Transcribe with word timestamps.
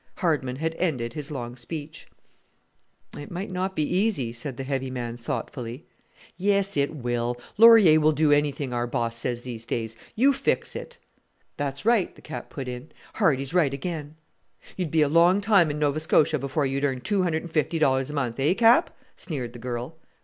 Hardman 0.17 0.55
had 0.55 0.73
ended 0.79 1.13
his 1.13 1.29
long 1.29 1.55
speech. 1.55 2.07
In 3.13 3.19
jail. 3.19 3.23
"It 3.25 3.29
might 3.31 3.51
not 3.51 3.75
be 3.75 3.83
easy," 3.83 4.31
said 4.33 4.57
the 4.57 4.63
heavy 4.63 4.89
man 4.89 5.15
thoughtfully. 5.15 5.85
"Yes, 6.37 6.75
it 6.75 6.95
will; 6.95 7.39
Laurier 7.59 7.99
will 7.99 8.11
do 8.11 8.31
anything 8.31 8.73
our 8.73 8.87
boss 8.87 9.15
says 9.15 9.43
these 9.43 9.63
days: 9.63 9.95
you 10.15 10.33
fix 10.33 10.75
it!" 10.75 10.97
"That's 11.55 11.85
right," 11.85 12.15
the 12.15 12.21
Cap 12.23 12.49
put 12.49 12.67
in. 12.67 12.89
"Hardie's 13.17 13.53
right 13.53 13.75
again!" 13.75 14.15
"You'd 14.75 14.89
be 14.89 15.03
a 15.03 15.07
long 15.07 15.39
time 15.39 15.69
in 15.69 15.77
Nova 15.77 15.99
Scotia 15.99 16.39
before 16.39 16.65
you'd 16.65 16.83
earn 16.83 17.01
two 17.01 17.21
hundred 17.21 17.43
and 17.43 17.53
fifty 17.53 17.77
dollars 17.77 18.09
a 18.09 18.13
month! 18.13 18.39
Eh, 18.39 18.55
Cap?" 18.55 18.97
sneered 19.15 19.53
the 19.53 19.59
girl. 19.59 19.99